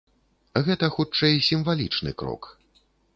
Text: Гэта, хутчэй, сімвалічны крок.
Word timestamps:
Гэта, 0.69 0.85
хутчэй, 0.95 1.35
сімвалічны 1.49 2.15
крок. 2.23 2.49